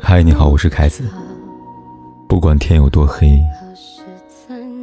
[0.00, 1.06] 嗨，你好，我是凯子。
[2.26, 3.38] 不管天有多黑，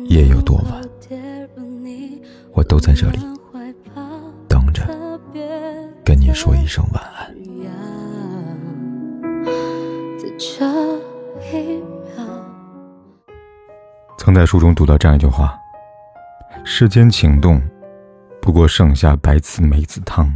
[0.06, 0.80] 夜有多晚，
[2.52, 3.18] 我都在这里
[4.48, 4.84] 等着
[6.06, 7.34] 跟你说一声晚安。
[14.20, 15.58] 曾在书中读到这样一句话：
[16.64, 17.60] 世间情动，
[18.40, 20.32] 不过盛夏白瓷梅子汤，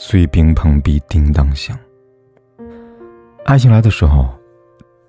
[0.00, 1.76] 碎冰碰壁叮当响。
[3.44, 4.28] 爱情来的时候，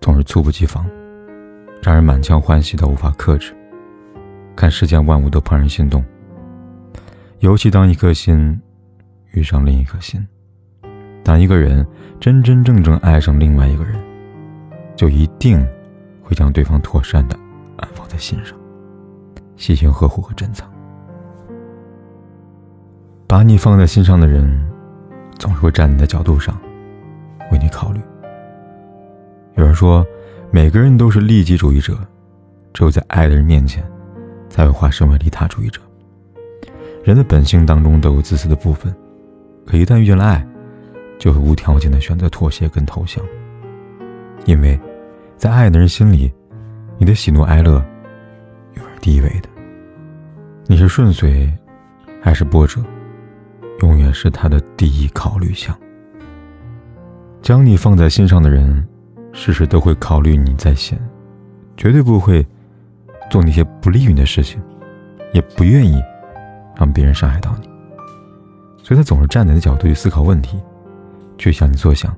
[0.01, 0.83] 总是猝不及防，
[1.79, 3.55] 让人满腔欢喜都无法克制。
[4.55, 6.03] 看世间万物都怦然心动，
[7.37, 8.59] 尤其当一颗心
[9.33, 10.27] 遇上另一颗心，
[11.23, 11.85] 当一个人
[12.19, 13.95] 真真正正爱上另外一个人，
[14.95, 15.63] 就一定
[16.23, 17.37] 会将对方妥善的
[17.77, 18.57] 安放在心上，
[19.55, 20.67] 细心呵护和珍藏。
[23.27, 24.49] 把你放在心上的人，
[25.39, 26.55] 总是会站你的角度上，
[27.51, 27.99] 为你考虑。
[29.55, 30.05] 有人说，
[30.51, 31.97] 每个人都是利己主义者，
[32.73, 33.83] 只有在爱的人面前。
[34.49, 35.79] 才会化身为利他主义者。
[37.03, 38.91] 人的本性当中都有自私的部分，
[39.63, 40.43] 可一旦遇见了爱，
[41.19, 43.23] 就会无条件的选择妥协跟投降。
[44.45, 44.77] 因为，
[45.37, 46.33] 在爱的人心里，
[46.97, 47.73] 你的喜怒哀乐，
[48.73, 49.47] 永远第一位的。
[50.65, 51.47] 你是顺遂，
[52.19, 52.81] 还是波折，
[53.81, 55.77] 永远是他的第一考虑项。
[57.41, 58.87] 将你放在心上的人，
[59.31, 60.99] 事事都会考虑你在先，
[61.75, 62.45] 绝对不会。
[63.29, 64.59] 做那些不利于你的事情，
[65.33, 66.01] 也不愿意
[66.75, 67.69] 让别人伤害到你，
[68.81, 70.59] 所以他总是站在你的角度去思考问题，
[71.37, 72.11] 去想你所想，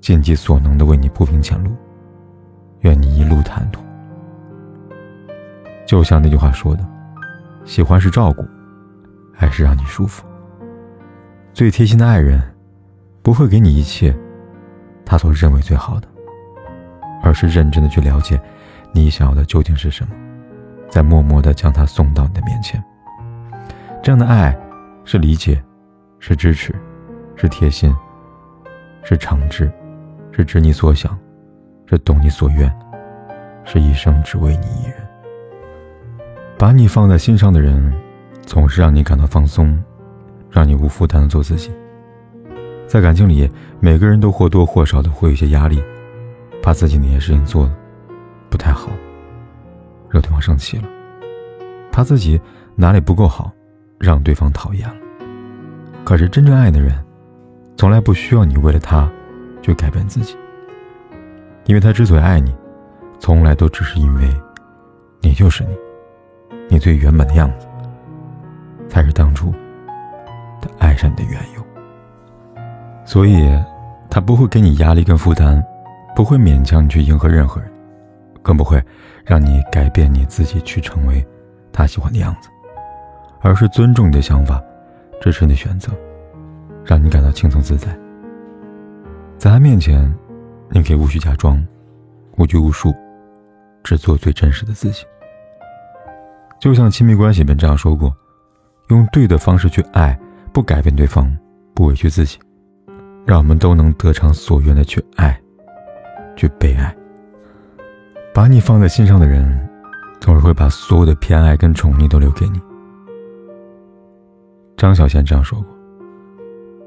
[0.00, 1.70] 尽己所能的为你铺平前路，
[2.80, 3.82] 愿你一路坦途。
[5.84, 6.82] 就像那句话说的
[7.66, 8.42] ：“喜欢是照顾，
[9.36, 10.25] 爱是让你舒服。”
[11.56, 12.38] 最贴心的爱人，
[13.22, 14.14] 不会给你一切
[15.06, 16.06] 他所认为最好的，
[17.22, 18.38] 而是认真的去了解。
[18.92, 20.14] 你想要的究竟是什么？
[20.90, 22.84] 再默默的将它送到你的面前。
[24.02, 24.54] 这样的爱，
[25.06, 25.58] 是理解，
[26.18, 26.74] 是支持，
[27.36, 27.90] 是贴心，
[29.02, 29.72] 是诚挚，
[30.32, 31.18] 是知你所想，
[31.86, 32.70] 是懂你所愿，
[33.64, 34.96] 是一生只为你一人。
[36.58, 37.90] 把你放在心上的人，
[38.42, 39.82] 总是让你感到放松，
[40.56, 41.70] 让你无负担的做自己。
[42.86, 43.46] 在感情里，
[43.78, 45.82] 每个人都或多或少的会有些压力，
[46.62, 47.76] 把自己那些事情做了。
[48.48, 48.88] 不太好，
[50.08, 50.84] 惹对方生气了，
[51.92, 52.40] 怕自己
[52.74, 53.52] 哪里不够好，
[53.98, 54.96] 让对方讨厌了。
[56.04, 57.04] 可是真正爱的人，
[57.76, 59.06] 从来不需要你为了他，
[59.60, 60.38] 去改变自己，
[61.66, 62.56] 因为他之所以爱你，
[63.18, 64.34] 从来都只是因为，
[65.20, 65.76] 你就是你，
[66.70, 67.66] 你最原本的样子，
[68.88, 69.52] 才是当初
[70.78, 71.64] 爱上你的缘由。
[73.04, 73.48] 所以，
[74.10, 75.62] 他不会给你压力跟负担，
[76.14, 77.70] 不会勉强你去迎合任何人。
[78.42, 78.80] 更不会
[79.24, 81.26] 让你改变你自己去成为
[81.72, 82.48] 他喜欢的样子，
[83.40, 84.62] 而是尊重你的想法，
[85.20, 85.90] 支持你的选择，
[86.84, 87.88] 让你感到轻松自在。
[89.36, 90.08] 在他面前，
[90.70, 91.60] 你可以无需假装，
[92.36, 92.94] 无拘无束，
[93.82, 95.04] 只做最真实的自己。
[96.60, 98.14] 就像亲密关系里面这样说过
[98.90, 100.16] ：“用对的方式去爱，
[100.56, 101.30] 不改变对方，
[101.74, 102.38] 不委屈自己，
[103.26, 105.38] 让我们都能得偿所愿的去爱，
[106.34, 106.96] 去被爱。”
[108.32, 109.68] 把你放在心上的人，
[110.18, 112.58] 总是会把所有的偏爱跟宠溺都留给你。
[114.78, 115.68] 张小娴这样说过：“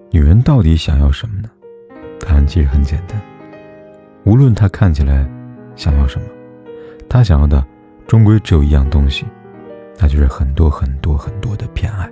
[0.10, 1.48] 女人到底想要什么呢？
[2.20, 3.22] 答案其实很简单，
[4.24, 5.30] 无论她看起来
[5.76, 6.26] 想要什么，
[7.08, 7.64] 她想要的
[8.08, 9.28] 终归只有一样东西，
[10.00, 12.12] 那就是很多很多很多的偏爱。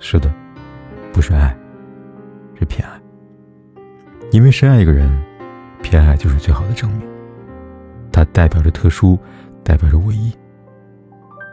[0.00, 0.32] 是的，
[1.12, 1.56] 不是爱，
[2.58, 3.00] 是偏爱。
[4.30, 5.10] 因为深爱一个人，
[5.82, 7.06] 偏爱就是最好的证明。”
[8.12, 9.18] 它代表着特殊，
[9.62, 10.32] 代表着唯一。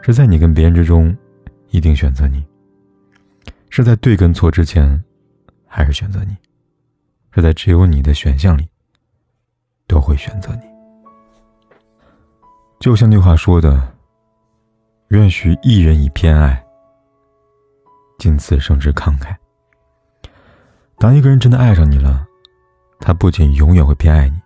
[0.02, 1.16] 是在你跟别人之中，
[1.70, 2.40] 一定选择你；
[3.70, 5.02] 是在对跟错之前，
[5.66, 6.34] 还是选择你；
[7.32, 8.68] 是在只有你的选项里，
[9.86, 10.62] 都会选择你。
[12.80, 13.94] 就像那话说的
[15.08, 16.65] ：“愿许一人以偏爱，
[18.18, 19.34] 尽此生之慷慨。”
[20.98, 22.26] 当一个人真的爱上你了，
[23.00, 24.40] 他不仅永远会偏爱你。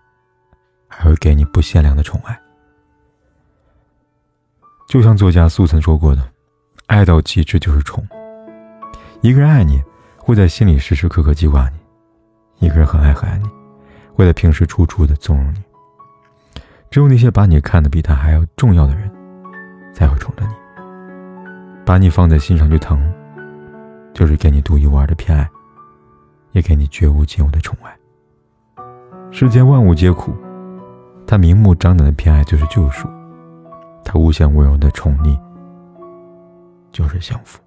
[0.93, 2.39] 还会给你不限量的宠爱，
[4.89, 6.29] 就像作家苏曾说过的
[6.89, 8.07] ：“爱到极致就是宠。”
[9.23, 9.81] 一个人爱你，
[10.19, 11.79] 会在心里时时刻刻记挂你；
[12.59, 13.49] 一个人很爱很爱你，
[14.13, 15.63] 会在平时处处的纵容你。
[16.91, 19.09] 只有那些把你看得比他还要重要的人，
[19.95, 20.55] 才会宠着你，
[21.87, 23.01] 把你放在心上去疼，
[24.13, 25.49] 就是给你独一无二的偏爱，
[26.53, 27.97] 也给你绝无仅有的宠爱。
[29.31, 30.33] 世间万物皆苦，
[31.27, 33.09] 他明目张胆的偏爱就是救赎，
[34.05, 35.39] 他无限温柔的宠溺
[36.91, 37.61] 就是幸福。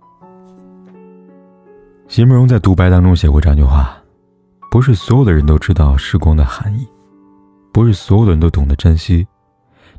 [2.09, 3.97] 席慕容在独白当中写过这样一句话
[4.69, 6.85] ：“不是所有的人都知道时光的含义，
[7.71, 9.25] 不是所有的人都懂得珍惜。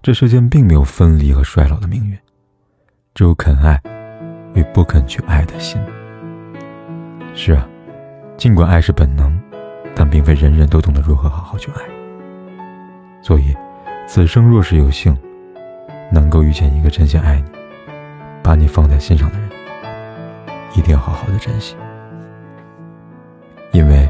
[0.03, 2.17] 这世间并没有分离和衰老的命运，
[3.15, 3.81] 只有肯爱
[4.53, 5.81] 与不肯去爱的心。”
[7.35, 7.67] 是啊，
[8.37, 9.37] 尽管爱是本能，
[9.95, 11.81] 但并非人人都懂得如何好好去爱。
[13.21, 13.55] 所以，
[14.07, 15.17] 此生若是有幸，
[16.13, 17.51] 能够遇见一个真心爱你、
[18.43, 19.51] 把你放在心上的人，
[20.75, 21.75] 一定要好好的珍惜。
[23.73, 24.09] 因为，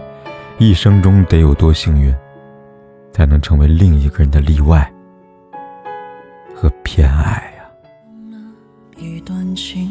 [0.58, 2.14] 一生中得有多幸运，
[3.10, 4.92] 才能成为另一个人的例外
[6.54, 7.64] 和偏爱呀。
[8.96, 9.90] 一段情，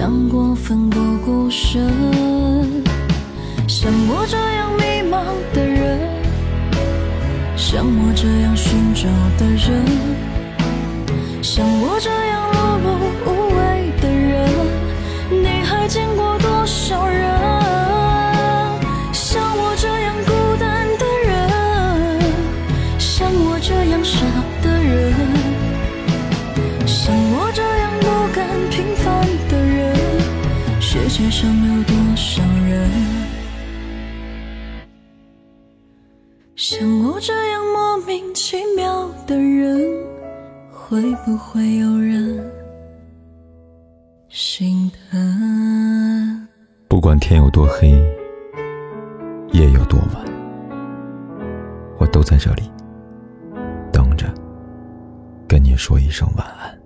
[0.00, 1.86] 想过奋不顾身，
[3.68, 6.00] 像我这样迷茫的人，
[7.54, 9.02] 像我这样寻找
[9.36, 9.84] 的人，
[11.42, 12.50] 像我这样
[12.82, 12.89] 碌
[31.20, 32.90] 世界上有多少人
[36.56, 39.86] 像我这样莫名其妙的人？
[40.72, 42.42] 会不会有人
[44.30, 46.48] 心疼？
[46.88, 47.90] 不管天有多黑，
[49.52, 50.24] 夜有多晚，
[51.98, 52.62] 我都在这里
[53.92, 54.26] 等着，
[55.46, 56.79] 跟你说一声晚安。